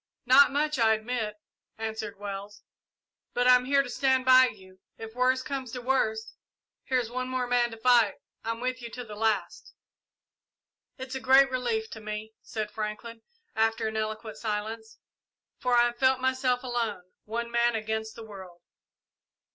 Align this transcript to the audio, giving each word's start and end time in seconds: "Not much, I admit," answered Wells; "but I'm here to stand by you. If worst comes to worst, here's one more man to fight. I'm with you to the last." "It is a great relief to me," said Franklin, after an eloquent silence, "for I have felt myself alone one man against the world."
"Not 0.25 0.51
much, 0.51 0.79
I 0.79 0.95
admit," 0.95 1.35
answered 1.77 2.17
Wells; 2.17 2.63
"but 3.35 3.47
I'm 3.47 3.65
here 3.65 3.83
to 3.83 3.89
stand 3.91 4.25
by 4.25 4.47
you. 4.47 4.79
If 4.97 5.13
worst 5.13 5.45
comes 5.45 5.71
to 5.73 5.81
worst, 5.83 6.33
here's 6.85 7.11
one 7.11 7.29
more 7.29 7.45
man 7.45 7.69
to 7.69 7.77
fight. 7.77 8.15
I'm 8.43 8.61
with 8.61 8.81
you 8.81 8.89
to 8.93 9.03
the 9.03 9.15
last." 9.15 9.75
"It 10.97 11.09
is 11.09 11.15
a 11.15 11.19
great 11.19 11.51
relief 11.51 11.87
to 11.91 11.99
me," 12.01 12.33
said 12.41 12.71
Franklin, 12.71 13.21
after 13.55 13.87
an 13.89 13.95
eloquent 13.95 14.37
silence, 14.37 14.97
"for 15.59 15.75
I 15.75 15.83
have 15.85 15.99
felt 15.99 16.19
myself 16.19 16.63
alone 16.63 17.03
one 17.25 17.51
man 17.51 17.75
against 17.75 18.15
the 18.15 18.25
world." 18.25 18.59